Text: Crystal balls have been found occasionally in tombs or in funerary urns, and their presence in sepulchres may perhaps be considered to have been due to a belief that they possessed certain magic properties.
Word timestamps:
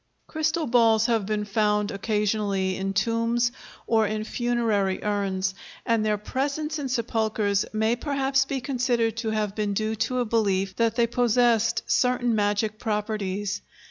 Crystal 0.25 0.65
balls 0.65 1.05
have 1.05 1.27
been 1.27 1.45
found 1.45 1.91
occasionally 1.91 2.75
in 2.75 2.91
tombs 2.91 3.51
or 3.85 4.07
in 4.07 4.23
funerary 4.23 4.97
urns, 5.03 5.53
and 5.85 6.03
their 6.03 6.17
presence 6.17 6.79
in 6.79 6.89
sepulchres 6.89 7.67
may 7.71 7.95
perhaps 7.95 8.43
be 8.43 8.61
considered 8.61 9.15
to 9.17 9.29
have 9.29 9.53
been 9.53 9.75
due 9.75 9.93
to 9.97 10.17
a 10.17 10.25
belief 10.25 10.75
that 10.77 10.95
they 10.95 11.05
possessed 11.05 11.83
certain 11.85 12.33
magic 12.33 12.79
properties. 12.79 13.61